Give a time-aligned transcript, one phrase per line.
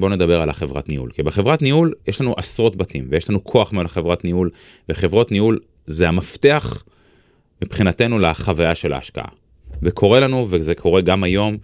[0.00, 3.72] בואו נדבר על החברת ניהול, כי בחברת ניהול יש לנו עשרות בתים ויש לנו כוח
[3.72, 4.50] מעל החברת ניהול,
[4.88, 6.84] וחברות ניהול זה המפתח
[7.62, 9.28] מבחינתנו לחוויה של ההשקעה.
[9.82, 11.56] וקורה לנו, וזה קורה גם היום,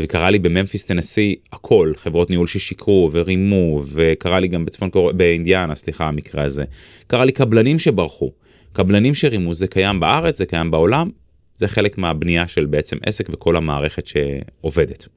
[0.00, 5.12] וקרה לי בממפיס טנסי הכל, חברות ניהול ששיקרו ורימו, וקרה לי גם בצפון קור...
[5.12, 6.64] באינדיאנה, סליחה, המקרה הזה.
[7.06, 8.32] קרה לי קבלנים שברחו,
[8.72, 11.10] קבלנים שרימו, זה קיים בארץ, זה קיים בעולם,
[11.58, 15.08] זה חלק מהבנייה של בעצם עסק וכל המערכת שעובדת.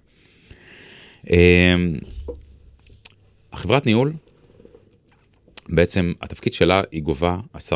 [3.54, 4.13] החברת ניהול,
[5.70, 7.38] בעצם התפקיד שלה היא גובה
[7.71, 7.75] 10%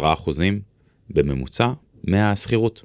[1.09, 1.71] בממוצע
[2.03, 2.83] מהשכירות.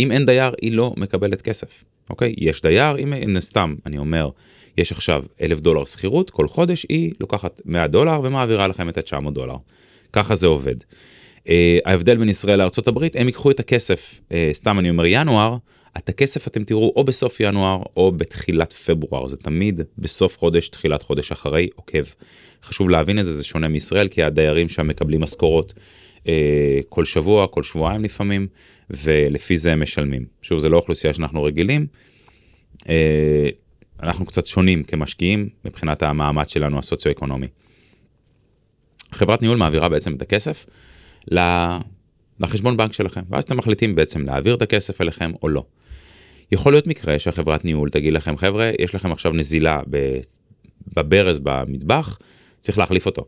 [0.00, 2.34] אם אין דייר היא לא מקבלת כסף, אוקיי?
[2.38, 4.30] יש דייר, אם סתם אני אומר,
[4.78, 9.30] יש עכשיו אלף דולר שכירות, כל חודש היא לוקחת 100 דולר ומעבירה לכם את ה-900
[9.30, 9.56] דולר.
[10.12, 10.74] ככה זה עובד.
[11.44, 11.50] Uh,
[11.84, 15.56] ההבדל בין ישראל לארה"ב, הם ייקחו את הכסף, uh, סתם אני אומר ינואר,
[15.96, 21.02] את הכסף אתם תראו או בסוף ינואר או בתחילת פברואר, זה תמיד בסוף חודש, תחילת
[21.02, 22.04] חודש אחרי עוקב.
[22.64, 25.74] חשוב להבין את זה, זה שונה מישראל, כי הדיירים שם מקבלים משכורות
[26.28, 28.46] אה, כל שבוע, כל שבועיים לפעמים,
[28.90, 30.24] ולפי זה הם משלמים.
[30.42, 31.86] שוב, זה לא אוכלוסייה שאנחנו רגילים.
[32.88, 33.48] אה,
[34.02, 37.46] אנחנו קצת שונים כמשקיעים מבחינת המעמד שלנו הסוציו-אקונומי.
[39.12, 40.66] חברת ניהול מעבירה בעצם את הכסף
[42.40, 45.64] לחשבון בנק שלכם, ואז אתם מחליטים בעצם להעביר את הכסף אליכם או לא.
[46.52, 49.80] יכול להיות מקרה שהחברת ניהול תגיד לכם, חבר'ה, יש לכם עכשיו נזילה
[50.96, 52.18] בברז במטבח,
[52.60, 53.24] צריך להחליף אותו.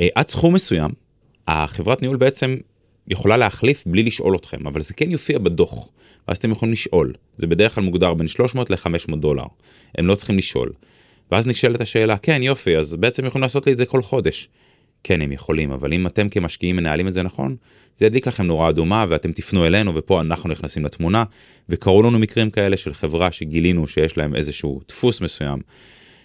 [0.00, 0.90] אה, עד סכום מסוים,
[1.48, 2.56] החברת ניהול בעצם
[3.08, 5.88] יכולה להחליף בלי לשאול אתכם, אבל זה כן יופיע בדוח,
[6.28, 7.14] ואז אתם יכולים לשאול.
[7.36, 9.44] זה בדרך כלל מוגדר בין 300 ל-500 דולר.
[9.98, 10.72] הם לא צריכים לשאול.
[11.32, 14.48] ואז נשאלת השאלה, כן יופי, אז בעצם יכולים לעשות לי את זה כל חודש.
[15.04, 17.56] כן, הם יכולים, אבל אם אתם כמשקיעים מנהלים את זה נכון,
[17.98, 21.24] זה ידליק לכם נורה אדומה ואתם תפנו אלינו ופה אנחנו נכנסים לתמונה.
[21.68, 25.58] וקרו לנו מקרים כאלה של חברה שגילינו שיש להם איזשהו דפוס מסוים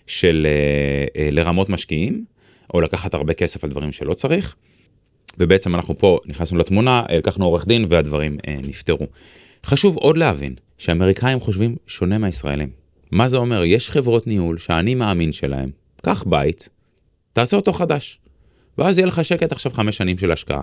[0.07, 2.25] של אה, אה, לרמות משקיעים,
[2.73, 4.55] או לקחת הרבה כסף על דברים שלא צריך.
[5.37, 9.07] ובעצם אנחנו פה נכנסנו לתמונה, לקחנו עורך דין והדברים אה, נפתרו.
[9.65, 12.69] חשוב עוד להבין שאמריקאים חושבים שונה מהישראלים.
[13.11, 13.63] מה זה אומר?
[13.63, 15.69] יש חברות ניהול שאני מאמין שלהם,
[16.01, 16.69] קח בית,
[17.33, 18.19] תעשה אותו חדש.
[18.77, 20.61] ואז יהיה לך שקט עכשיו חמש שנים של השקעה.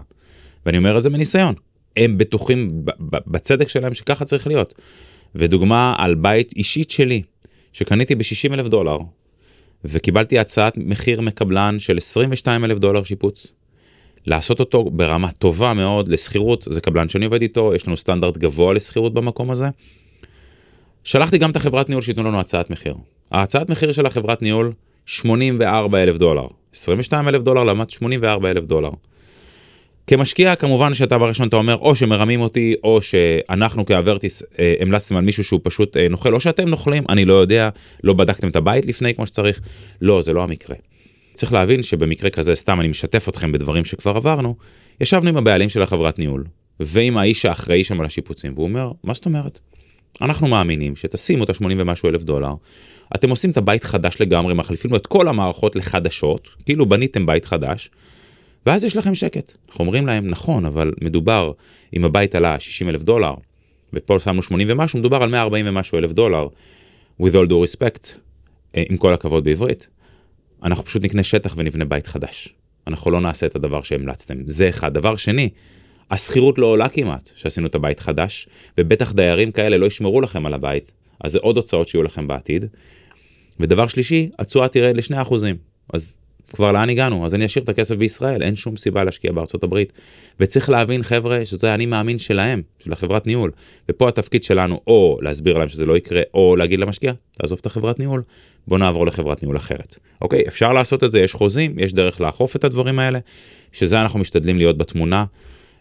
[0.66, 1.54] ואני אומר את זה מניסיון.
[1.97, 4.75] הם בטוחים בצדק שלהם שככה צריך להיות.
[5.34, 7.22] ודוגמה על בית אישית שלי,
[7.72, 8.98] שקניתי ב-60 אלף דולר,
[9.84, 13.54] וקיבלתי הצעת מחיר מקבלן של 22 אלף דולר שיפוץ.
[14.27, 18.75] לעשות אותו ברמה טובה מאוד לשכירות, זה קבלן שאני עובד איתו, יש לנו סטנדרט גבוה
[18.75, 19.69] לשכירות במקום הזה.
[21.04, 22.94] שלחתי גם את החברת ניהול שייתנו לנו הצעת מחיר.
[23.31, 24.72] ההצעת מחיר של החברת ניהול
[25.06, 26.47] 84 אלף דולר.
[26.75, 28.91] 22 אלף דולר לעומת 84 אלף דולר.
[30.07, 35.25] כמשקיע כמובן שאתה בראשון אתה אומר או שמרמים אותי או שאנחנו כאברטיס אה, המלצתם על
[35.25, 37.69] מישהו שהוא פשוט אה, נוכל או שאתם נוכלים אני לא יודע
[38.05, 39.61] לא בדקתם את הבית לפני כמו שצריך
[40.01, 40.77] לא זה לא המקרה.
[41.35, 44.57] צריך להבין שבמקרה כזה סתם אני משתף אתכם בדברים שכבר עברנו
[45.01, 46.45] ישבנו עם הבעלים של החברת ניהול
[46.81, 49.61] ועם האיש האחראי שם על השיפוצים והוא אומר מה זאת אומרת.
[50.22, 52.54] אנחנו מאמינים שתשימו את ה-80 ומשהו אלף דולר
[53.15, 57.44] אתם עושים את הבית חדש לגמרי מחליפים לו את כל המערכות לחדשות כאילו בניתם בית
[57.44, 57.91] חדש.
[58.66, 59.53] ואז יש לכם שקט.
[59.69, 61.53] אנחנו אומרים להם, נכון, אבל מדובר,
[61.97, 63.34] אם הבית עלה 60 אלף דולר,
[63.93, 66.48] ופה שמנו 80 ומשהו, מדובר על 140 ומשהו אלף דולר,
[67.22, 68.12] with all due respect,
[68.77, 69.88] אה, עם כל הכבוד בעברית.
[70.62, 72.48] אנחנו פשוט נקנה שטח ונבנה בית חדש.
[72.87, 74.34] אנחנו לא נעשה את הדבר שהמלצתם.
[74.47, 74.94] זה אחד.
[74.94, 75.48] דבר שני,
[76.10, 78.48] השכירות לא עולה כמעט שעשינו את הבית חדש,
[78.78, 80.91] ובטח דיירים כאלה לא ישמרו לכם על הבית,
[81.25, 82.65] אז זה עוד הוצאות שיהיו לכם בעתיד.
[83.60, 85.34] ודבר שלישי, התשואה תרד ל-2%.
[85.93, 86.16] אז
[86.53, 89.93] כבר לאן הגענו אז אני אשאיר את הכסף בישראל אין שום סיבה להשקיע בארצות הברית
[90.41, 93.50] וצריך להבין חבר'ה שזה אני מאמין שלהם של החברת ניהול
[93.88, 97.98] ופה התפקיד שלנו או להסביר להם שזה לא יקרה או להגיד למשקיע תעזוב את החברת
[97.98, 98.22] ניהול
[98.66, 102.56] בוא נעבור לחברת ניהול אחרת אוקיי אפשר לעשות את זה יש חוזים יש דרך לאכוף
[102.56, 103.19] את הדברים האלה
[103.72, 105.25] שזה אנחנו משתדלים להיות בתמונה.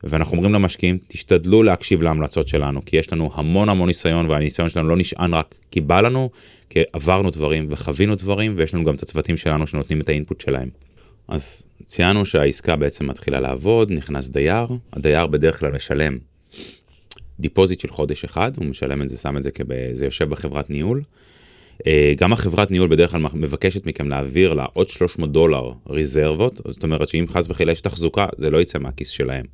[0.04, 4.90] ואנחנו אומרים למשקיעים תשתדלו להקשיב להמלצות שלנו כי יש לנו המון המון ניסיון והניסיון שלנו
[4.90, 6.30] לא נשען רק כי בא לנו
[6.70, 10.70] כי עברנו דברים וחווינו דברים ויש לנו גם את הצוותים שלנו שנותנים את האינפוט שלהם.
[11.28, 16.18] אז ציינו שהעסקה בעצם מתחילה לעבוד נכנס דייר הדייר בדרך כלל משלם
[17.40, 21.02] deposit של חודש אחד הוא משלם את זה שם את זה כזה יושב בחברת ניהול.
[21.88, 26.84] אה, גם החברת ניהול בדרך כלל מבקשת מכם להעביר לה עוד 300 דולר רזרבות זאת
[26.84, 29.46] אומרת שאם חס וחלילה יש תחזוקה זה לא יצא מהכיס שלהם.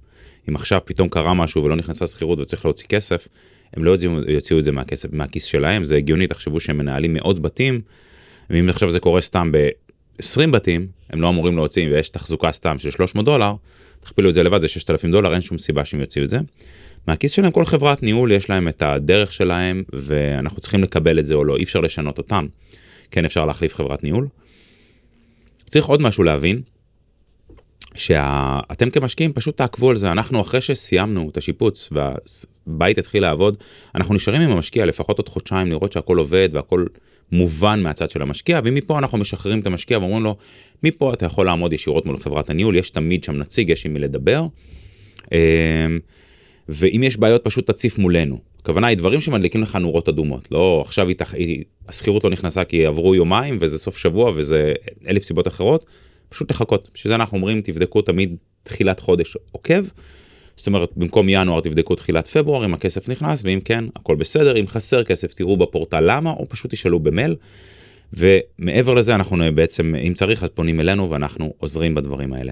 [0.50, 3.28] אם עכשיו פתאום קרה משהו ולא נכנסה שכירות וצריך להוציא כסף,
[3.74, 7.42] הם לא יוציאו, יוציאו את זה מהכסף, מהכיס שלהם, זה הגיוני, תחשבו שהם מנהלים מאות
[7.42, 7.82] בתים,
[8.50, 12.92] ואם עכשיו זה קורה סתם ב-20 בתים, הם לא אמורים להוציא, ויש תחזוקה סתם של
[12.92, 13.54] 300 דולר,
[14.00, 16.38] תכפילו את זה לבד, זה 6,000 דולר, אין שום סיבה שהם יוציאו את זה.
[17.08, 21.34] מהכיס שלהם כל חברת ניהול יש להם את הדרך שלהם, ואנחנו צריכים לקבל את זה
[21.34, 22.48] או לא, אי אפשר לשנות אותם.
[23.12, 24.28] כן אפשר להחליף חברת ניהול.
[25.66, 26.62] צריך עוד משהו להבין,
[27.96, 33.58] שאתם כמשקיעים פשוט תעקבו על זה, אנחנו אחרי שסיימנו את השיפוץ והבית התחיל לעבוד,
[33.96, 36.86] אנחנו נשארים עם המשקיע לפחות עוד חודשיים לראות שהכל עובד והכל
[37.32, 40.36] מובן מהצד של המשקיע, ומפה אנחנו משחררים את המשקיע ואומרים לו,
[40.84, 44.00] מפה אתה יכול לעמוד ישירות מול חברת הניהול, יש תמיד שם נציג, יש עם מי
[44.00, 44.46] לדבר.
[46.70, 48.40] ואם יש בעיות פשוט תציף מולנו.
[48.60, 51.08] הכוונה היא דברים שמדליקים לך נורות אדומות, לא עכשיו
[51.90, 54.74] השכירות לא נכנסה כי עברו יומיים וזה סוף שבוע וזה
[55.08, 55.86] אלף סיבות אחרות,
[56.30, 56.90] פשוט לחכות.
[56.96, 59.84] שזה אנחנו אומרים תבדקו תמיד תחילת חודש עוקב.
[60.58, 64.68] זאת אומרת במקום ינואר תבדקו תחילת פברואר אם הכסף נכנס ואם כן הכל בסדר אם
[64.68, 67.36] חסר כסף תראו בפורטל למה או פשוט תשאלו במייל.
[68.14, 72.52] ומעבר לזה אנחנו בעצם אם צריך אז פונים אלינו ואנחנו עוזרים בדברים האלה.